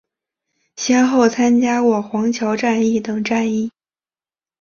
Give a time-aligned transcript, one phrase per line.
[0.77, 3.71] 先后参加过黄桥战役等战役。